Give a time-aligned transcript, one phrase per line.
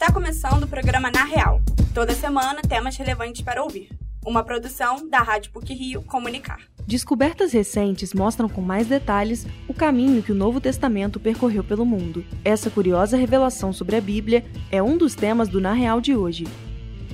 [0.00, 1.60] Está começando o programa Na Real.
[1.92, 3.90] Toda semana, temas relevantes para ouvir.
[4.24, 6.58] Uma produção da Rádio PUC Rio Comunicar.
[6.86, 12.24] Descobertas recentes mostram com mais detalhes o caminho que o Novo Testamento percorreu pelo mundo.
[12.42, 14.42] Essa curiosa revelação sobre a Bíblia
[14.72, 16.46] é um dos temas do Na Real de hoje.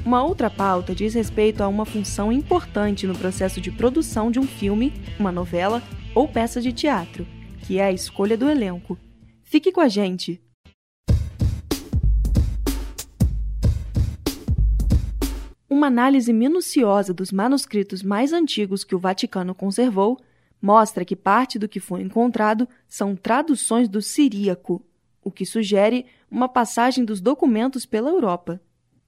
[0.05, 4.47] Uma outra pauta diz respeito a uma função importante no processo de produção de um
[4.47, 5.83] filme, uma novela
[6.15, 7.27] ou peça de teatro,
[7.63, 8.97] que é a escolha do elenco.
[9.43, 10.46] Fique com a gente!
[15.77, 20.19] Uma análise minuciosa dos manuscritos mais antigos que o Vaticano conservou
[20.61, 24.83] mostra que parte do que foi encontrado são traduções do siríaco,
[25.23, 28.59] o que sugere uma passagem dos documentos pela Europa.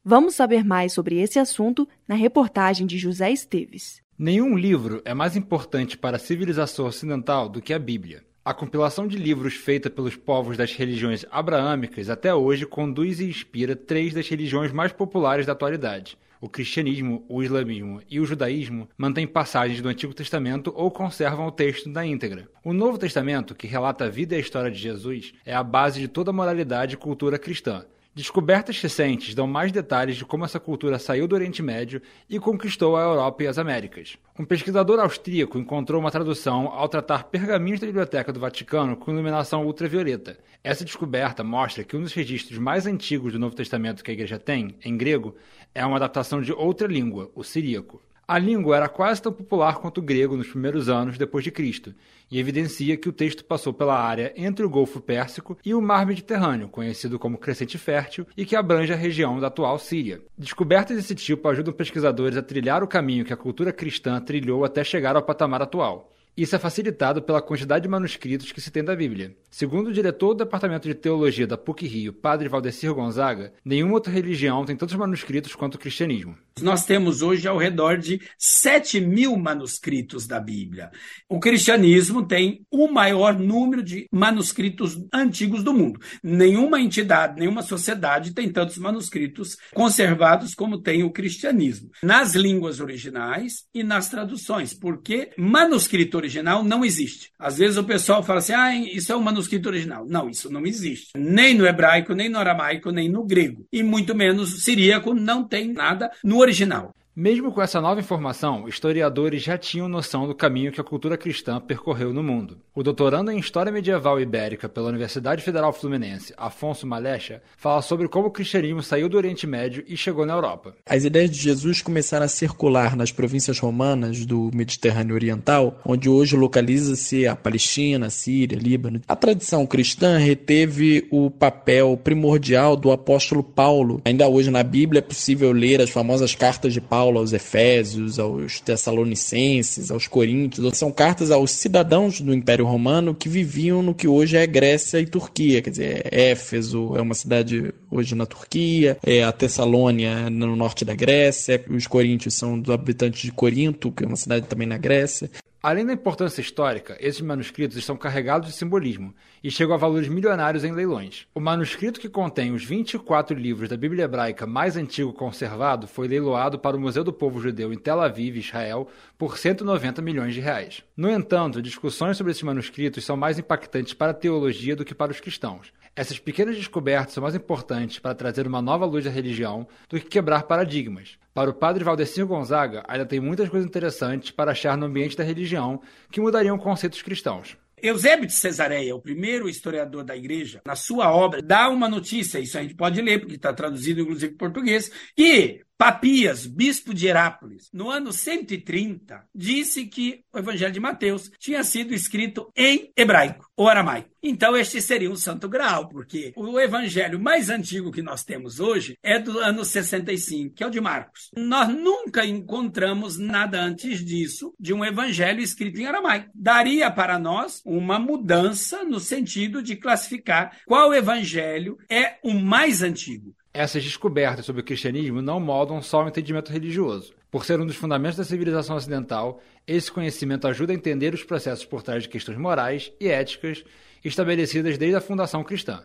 [0.04, 4.02] Vamos saber mais sobre esse assunto na reportagem de José Esteves.
[4.18, 8.22] Nenhum livro é mais importante para a civilização ocidental do que a Bíblia.
[8.44, 13.74] A compilação de livros feita pelos povos das religiões abraâmicas até hoje conduz e inspira
[13.74, 19.26] três das religiões mais populares da atualidade: o cristianismo, o islamismo e o judaísmo mantêm
[19.26, 22.48] passagens do Antigo Testamento ou conservam o texto na íntegra.
[22.64, 26.00] O Novo Testamento, que relata a vida e a história de Jesus, é a base
[26.00, 27.84] de toda a moralidade e cultura cristã.
[28.18, 32.96] Descobertas recentes dão mais detalhes de como essa cultura saiu do Oriente Médio e conquistou
[32.96, 34.18] a Europa e as Américas.
[34.36, 39.64] Um pesquisador austríaco encontrou uma tradução ao tratar pergaminhos da Biblioteca do Vaticano com iluminação
[39.64, 40.36] ultravioleta.
[40.64, 44.36] Essa descoberta mostra que um dos registros mais antigos do Novo Testamento que a Igreja
[44.36, 45.36] tem, em grego,
[45.72, 48.02] é uma adaptação de outra língua, o siríaco.
[48.28, 51.94] A língua era quase tão popular quanto o grego nos primeiros anos depois de Cristo,
[52.30, 56.04] e evidencia que o texto passou pela área entre o Golfo Pérsico e o Mar
[56.04, 60.20] Mediterrâneo, conhecido como Crescente Fértil, e que abrange a região da atual Síria.
[60.36, 64.84] Descobertas desse tipo ajudam pesquisadores a trilhar o caminho que a cultura cristã trilhou até
[64.84, 66.12] chegar ao patamar atual.
[66.38, 69.36] Isso é facilitado pela quantidade de manuscritos que se tem da Bíblia.
[69.50, 74.64] Segundo o diretor do Departamento de Teologia da PUC-Rio, padre Valdecir Gonzaga, nenhuma outra religião
[74.64, 76.38] tem tantos manuscritos quanto o cristianismo.
[76.60, 80.90] Nós temos hoje ao redor de 7 mil manuscritos da Bíblia.
[81.28, 86.00] O cristianismo tem o maior número de manuscritos antigos do mundo.
[86.22, 91.90] Nenhuma entidade, nenhuma sociedade tem tantos manuscritos conservados como tem o cristianismo.
[92.00, 97.30] Nas línguas originais e nas traduções, porque manuscrito original não existe.
[97.38, 100.06] Às vezes o pessoal fala assim: ah, isso é um manuscrito original.
[100.06, 101.10] Não, isso não existe.
[101.16, 103.66] Nem no hebraico, nem no aramaico, nem no grego.
[103.72, 106.94] E muito menos siríaco não tem nada no original.
[107.20, 111.60] Mesmo com essa nova informação, historiadores já tinham noção do caminho que a cultura cristã
[111.60, 112.58] percorreu no mundo.
[112.72, 118.28] O doutorando em História Medieval Ibérica pela Universidade Federal Fluminense, Afonso Malecha, fala sobre como
[118.28, 120.76] o cristianismo saiu do Oriente Médio e chegou na Europa.
[120.86, 126.36] As ideias de Jesus começaram a circular nas províncias romanas do Mediterrâneo Oriental, onde hoje
[126.36, 129.00] localiza-se a Palestina, a Síria, Líbano.
[129.08, 134.00] A tradição cristã reteve o papel primordial do apóstolo Paulo.
[134.04, 138.18] Ainda hoje na Bíblia é possível ler as famosas cartas de Paulo Paulo aos Efésios,
[138.18, 140.76] aos Tessalonicenses, aos Coríntios.
[140.76, 145.06] São cartas aos cidadãos do Império Romano que viviam no que hoje é Grécia e
[145.06, 145.62] Turquia.
[145.62, 150.94] Quer dizer, Éfeso é uma cidade hoje na Turquia, é a Tessalônia no norte da
[150.94, 155.30] Grécia, os coríntios são dos habitantes de Corinto, que é uma cidade também na Grécia.
[155.60, 160.62] Além da importância histórica, esses manuscritos estão carregados de simbolismo e chegam a valores milionários
[160.62, 161.26] em leilões.
[161.34, 166.60] O manuscrito que contém os 24 livros da Bíblia hebraica mais antigo conservado foi leiloado
[166.60, 168.86] para o Museu do Povo Judeu em Tel Aviv, Israel,
[169.18, 170.84] por 190 milhões de reais.
[170.96, 175.10] No entanto, discussões sobre esses manuscritos são mais impactantes para a teologia do que para
[175.10, 175.72] os cristãos.
[175.98, 180.06] Essas pequenas descobertas são mais importantes para trazer uma nova luz à religião do que
[180.06, 181.18] quebrar paradigmas.
[181.34, 185.24] Para o padre Valdecir Gonzaga, ainda tem muitas coisas interessantes para achar no ambiente da
[185.24, 187.56] religião que mudariam conceitos cristãos.
[187.82, 192.56] Eusébio de Cesareia, o primeiro historiador da igreja, na sua obra, dá uma notícia, isso
[192.56, 197.70] a gente pode ler, porque está traduzido inclusive em português, que Papias, bispo de Herápolis,
[197.72, 203.68] no ano 130, disse que o Evangelho de Mateus tinha sido escrito em hebraico ou
[203.68, 204.10] aramaico.
[204.20, 208.98] Então, este seria um santo grau, porque o evangelho mais antigo que nós temos hoje
[209.00, 211.30] é do ano 65, que é o de Marcos.
[211.36, 216.30] Nós nunca encontramos nada antes disso de um evangelho escrito em aramaico.
[216.34, 223.36] Daria para nós uma mudança no sentido de classificar qual evangelho é o mais antigo.
[223.58, 227.12] Essas descobertas sobre o cristianismo não moldam só o entendimento religioso.
[227.28, 231.64] Por ser um dos fundamentos da civilização ocidental, esse conhecimento ajuda a entender os processos
[231.64, 233.64] por trás de questões morais e éticas
[234.04, 235.84] estabelecidas desde a fundação cristã.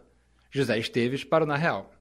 [0.52, 1.92] José Esteves para o Na Real.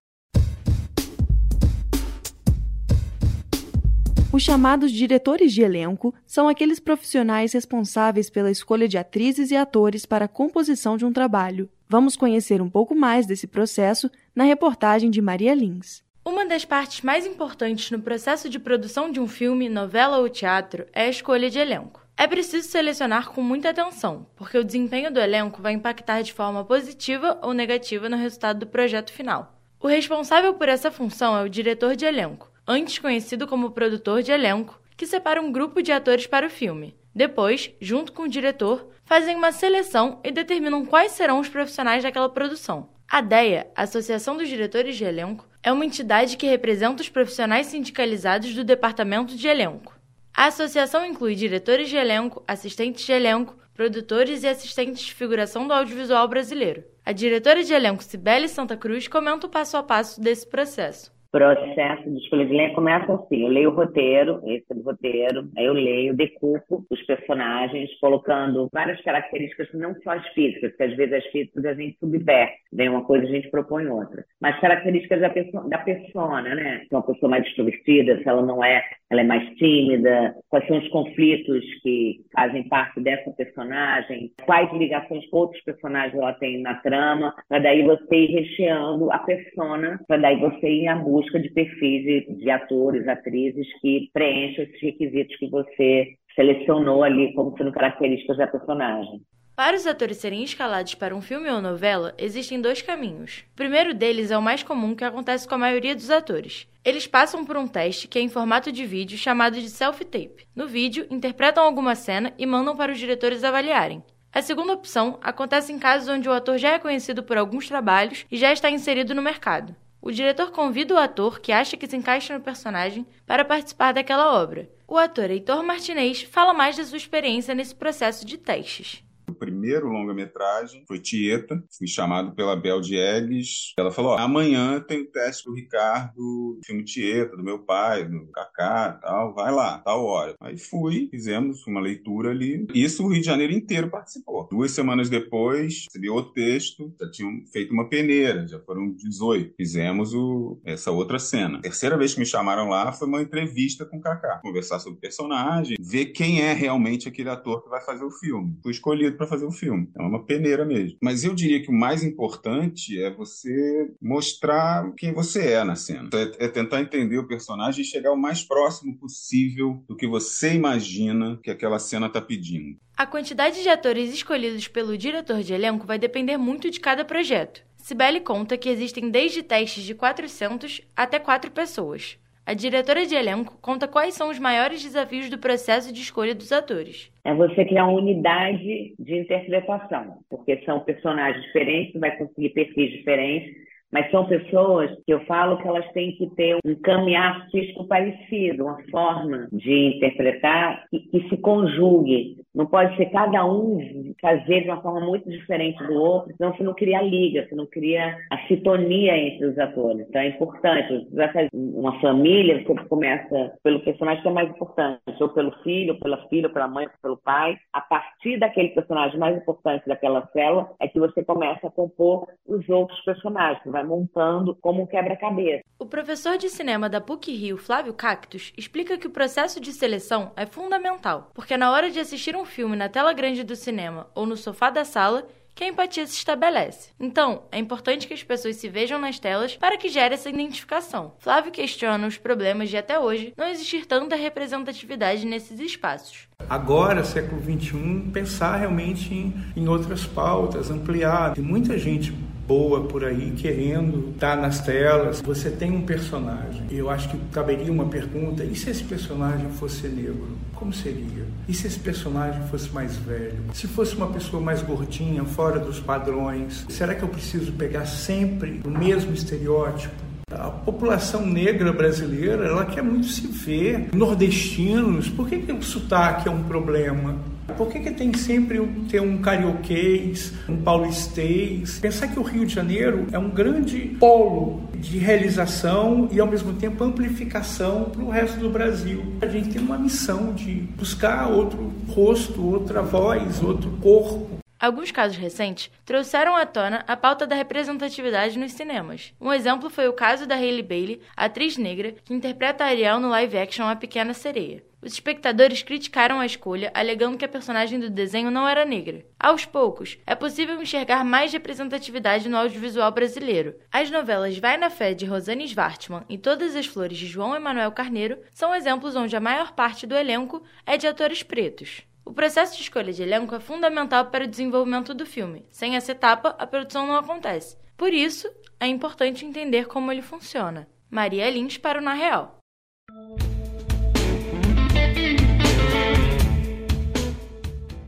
[4.30, 10.04] Os chamados diretores de elenco são aqueles profissionais responsáveis pela escolha de atrizes e atores
[10.04, 11.66] para a composição de um trabalho.
[11.88, 16.02] Vamos conhecer um pouco mais desse processo na reportagem de Maria Lins.
[16.24, 20.86] Uma das partes mais importantes no processo de produção de um filme, novela ou teatro
[20.92, 22.00] é a escolha de elenco.
[22.16, 26.64] É preciso selecionar com muita atenção, porque o desempenho do elenco vai impactar de forma
[26.64, 29.58] positiva ou negativa no resultado do projeto final.
[29.80, 34.30] O responsável por essa função é o diretor de elenco, antes conhecido como produtor de
[34.30, 36.94] elenco, que separa um grupo de atores para o filme.
[37.14, 42.28] Depois, junto com o diretor, fazem uma seleção e determinam quais serão os profissionais daquela
[42.28, 42.88] produção.
[43.14, 48.54] A DEA, Associação dos Diretores de Elenco, é uma entidade que representa os profissionais sindicalizados
[48.54, 49.94] do departamento de elenco.
[50.32, 55.74] A associação inclui diretores de elenco, assistentes de elenco, produtores e assistentes de figuração do
[55.74, 56.84] audiovisual brasileiro.
[57.04, 62.10] A diretora de elenco Cibele Santa Cruz comenta o passo a passo desse processo processo
[62.10, 65.64] de escolha de lenha começa assim: eu leio o roteiro, esse é o roteiro, aí
[65.64, 71.14] eu leio, decupo os personagens, colocando várias características, não só as físicas, porque às vezes
[71.14, 75.30] as físicas a gente subverte, vem uma coisa a gente propõe outra, mas características da,
[75.30, 76.80] pessoa, da persona, né?
[76.80, 80.66] Se é uma pessoa mais extrovertida, se ela não é, ela é mais tímida, quais
[80.66, 86.62] são os conflitos que fazem parte dessa personagem, quais ligações com outros personagens ela tem
[86.62, 91.38] na trama, para daí você ir recheando a persona, para daí você ir à busca
[91.38, 92.02] de perfis
[92.38, 98.46] de atores, atrizes que preencham esses requisitos que você selecionou ali como sendo características da
[98.46, 99.20] personagem.
[99.62, 103.44] Para os atores serem escalados para um filme ou novela, existem dois caminhos.
[103.52, 106.66] O primeiro deles é o mais comum que acontece com a maioria dos atores.
[106.84, 110.48] Eles passam por um teste que é em formato de vídeo chamado de self-tape.
[110.52, 114.02] No vídeo, interpretam alguma cena e mandam para os diretores avaliarem.
[114.32, 118.26] A segunda opção acontece em casos onde o ator já é conhecido por alguns trabalhos
[118.32, 119.76] e já está inserido no mercado.
[120.00, 124.42] O diretor convida o ator que acha que se encaixa no personagem para participar daquela
[124.42, 124.68] obra.
[124.88, 129.88] O ator Heitor Martinez fala mais da sua experiência nesse processo de testes o primeiro
[129.88, 133.72] longa-metragem foi Tieta, fui chamado pela Bel Diegues.
[133.78, 138.98] Ela falou: amanhã tem o teste do Ricardo, filme Tieta, do meu pai, do Kaká
[139.02, 140.34] tal, vai lá, tal hora.
[140.40, 142.66] Aí fui, fizemos uma leitura ali.
[142.74, 144.48] Isso o Rio de Janeiro inteiro participou.
[144.50, 149.54] Duas semanas depois, recebi outro texto, já tinham feito uma peneira, já foram 18.
[149.56, 151.58] Fizemos o, essa outra cena.
[151.58, 154.98] A terceira vez que me chamaram lá foi uma entrevista com o Kaká, conversar sobre
[154.98, 158.58] o personagem, ver quem é realmente aquele ator que vai fazer o filme.
[158.62, 159.88] Fui escolhido para fazer o filme.
[159.98, 160.98] É uma peneira mesmo.
[161.02, 166.08] Mas eu diria que o mais importante é você mostrar quem você é na cena.
[166.12, 170.54] É, é tentar entender o personagem e chegar o mais próximo possível do que você
[170.54, 172.76] imagina que aquela cena está pedindo.
[172.96, 177.62] A quantidade de atores escolhidos pelo diretor de elenco vai depender muito de cada projeto.
[177.76, 182.16] Sibeli conta que existem desde testes de 400 até 4 pessoas.
[182.44, 186.50] A diretora de elenco conta quais são os maiores desafios do processo de escolha dos
[186.50, 187.11] atores.
[187.24, 193.62] É você criar uma unidade de interpretação, porque são personagens diferentes, vai conseguir perfis diferentes,
[193.92, 198.64] mas são pessoas que eu falo que elas têm que ter um caminhar artístico parecido,
[198.64, 202.38] uma forma de interpretar que, que se conjugue.
[202.54, 206.62] Não pode ser cada um fazer de uma forma muito diferente do outro, senão você
[206.62, 210.06] não cria a liga, você não cria a sintonia entre os atores.
[210.08, 211.08] Então é importante.
[211.08, 215.52] Você vai fazer uma família, você começa pelo personagem que é mais importante, ou pelo
[215.62, 217.56] filho, ou pela filha, ou pela mãe, ou pelo pai.
[217.72, 222.68] A partir daquele personagem mais importante daquela célula é que você começa a compor os
[222.68, 223.62] outros personagens.
[223.62, 225.62] Você vai montando como um quebra-cabeça.
[225.78, 230.32] O professor de cinema da PUC Rio, Flávio Cactus, explica que o processo de seleção
[230.36, 234.26] é fundamental, porque na hora de assistir um filme na tela grande do cinema ou
[234.26, 236.90] no sofá da sala, que a empatia se estabelece.
[236.98, 241.12] Então, é importante que as pessoas se vejam nas telas para que gere essa identificação.
[241.18, 246.28] Flávio questiona os problemas de até hoje não existir tanta representatividade nesses espaços.
[246.48, 251.34] Agora, século XXI, pensar realmente em, em outras pautas, ampliar.
[251.34, 252.12] Tem muita gente
[252.46, 255.20] boa por aí querendo estar nas telas.
[255.20, 256.62] Você tem um personagem.
[256.70, 260.28] Eu acho que caberia uma pergunta: e se esse personagem fosse negro?
[260.54, 261.26] Como seria?
[261.48, 263.38] E se esse personagem fosse mais velho?
[263.52, 266.64] Se fosse uma pessoa mais gordinha, fora dos padrões?
[266.68, 270.12] Será que eu preciso pegar sempre o mesmo estereótipo?
[270.30, 273.88] A população negra brasileira, ela quer muito se ver.
[273.92, 277.16] Nordestinos, por que, que o sotaque é um problema?
[277.56, 281.78] Por que, que tem sempre ter um carioquês, um paulistês?
[281.80, 286.54] Pensar que o Rio de Janeiro é um grande polo de realização e, ao mesmo
[286.54, 289.02] tempo, amplificação para o resto do Brasil.
[289.20, 294.40] A gente tem uma missão de buscar outro rosto, outra voz, outro corpo.
[294.58, 299.12] Alguns casos recentes trouxeram à tona a pauta da representatividade nos cinemas.
[299.20, 303.36] Um exemplo foi o caso da Hailey Bailey, atriz negra que interpreta Ariel no live
[303.36, 304.62] action A Pequena Sereia.
[304.82, 309.06] Os espectadores criticaram a escolha, alegando que a personagem do desenho não era negra.
[309.16, 313.54] Aos poucos, é possível enxergar mais representatividade no audiovisual brasileiro.
[313.70, 317.70] As novelas Vai na Fé de Rosane Svartman e Todas as Flores de João Emanuel
[317.70, 321.82] Carneiro são exemplos onde a maior parte do elenco é de atores pretos.
[322.04, 325.46] O processo de escolha de elenco é fundamental para o desenvolvimento do filme.
[325.48, 327.56] Sem essa etapa, a produção não acontece.
[327.76, 330.68] Por isso, é importante entender como ele funciona.
[330.90, 332.41] Maria Lins para o Na Real.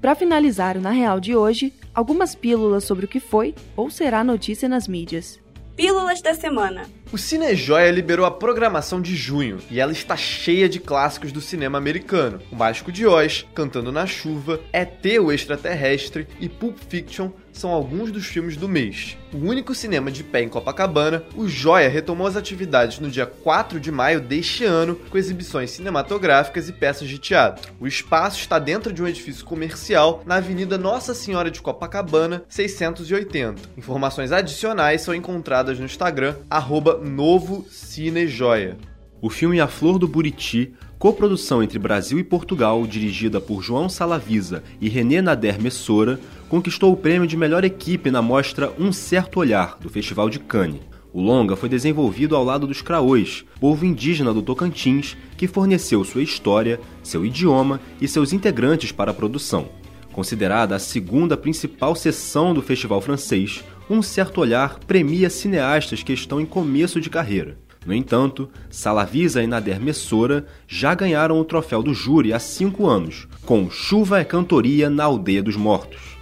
[0.04, 4.23] Para finalizar o Na Real de hoje, algumas pílulas sobre o que foi ou será
[4.23, 5.40] notícia nas mídias.
[5.75, 6.82] Pílulas da semana.
[7.14, 11.78] O Cinejoia liberou a programação de junho e ela está cheia de clássicos do cinema
[11.78, 12.40] americano.
[12.50, 18.11] O Mágico de Oz, Cantando na Chuva, ET o Extraterrestre e Pulp Fiction são alguns
[18.11, 19.16] dos filmes do mês.
[19.33, 23.80] O único cinema de pé em Copacabana, o Joia retomou as atividades no dia 4
[23.80, 27.73] de maio deste ano com exibições cinematográficas e peças de teatro.
[27.80, 33.62] O espaço está dentro de um edifício comercial na Avenida Nossa Senhora de Copacabana, 680.
[33.76, 38.78] Informações adicionais são encontradas no Instagram, arroba Novo Cinejoia.
[39.20, 44.64] O filme A Flor do Buriti, coprodução entre Brasil e Portugal, dirigida por João Salavisa
[44.80, 46.18] e René Nader Messora,
[46.49, 50.80] conquistou o prêmio de melhor equipe na mostra Um Certo Olhar, do Festival de Cannes.
[51.12, 56.23] O longa foi desenvolvido ao lado dos Craôs, povo indígena do Tocantins, que forneceu sua
[56.23, 59.68] história, seu idioma e seus integrantes para a produção.
[60.11, 66.41] Considerada a segunda principal sessão do festival francês, Um Certo Olhar premia cineastas que estão
[66.41, 67.59] em começo de carreira.
[67.85, 73.29] No entanto, Salavisa e Nader Messora já ganharam o troféu do júri há cinco anos,
[73.45, 76.13] com Chuva é Cantoria na Aldeia dos Mortos.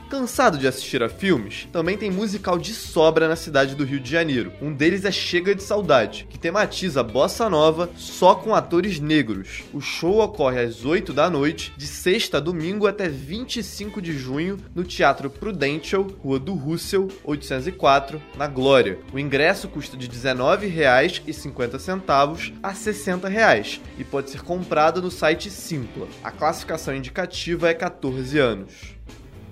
[0.09, 1.67] Cansado de assistir a filmes?
[1.69, 4.53] Também tem musical de sobra na cidade do Rio de Janeiro.
[4.61, 9.65] Um deles é Chega de Saudade, que tematiza bossa nova só com atores negros.
[9.73, 14.57] O show ocorre às 8 da noite, de sexta a domingo até 25 de junho,
[14.73, 18.99] no Teatro Prudential, Rua do Russell, 804, na Glória.
[19.11, 25.51] O ingresso custa de R$ 19,50 a 60 reais, e pode ser comprado no site
[25.51, 26.07] Simpla.
[26.23, 28.95] A classificação indicativa é 14 anos.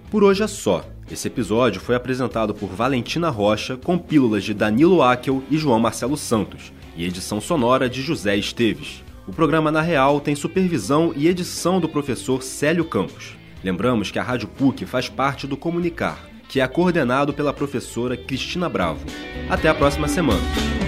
[0.10, 0.86] Por hoje é só.
[1.10, 6.18] Esse episódio foi apresentado por Valentina Rocha com pílulas de Danilo Akel e João Marcelo
[6.18, 9.04] Santos e edição sonora de José Esteves.
[9.28, 13.36] O programa Na Real tem supervisão e edição do professor Célio Campos.
[13.64, 18.70] Lembramos que a Rádio PUC faz parte do Comunicar, que é coordenado pela professora Cristina
[18.70, 19.06] Bravo.
[19.50, 20.85] Até a próxima semana.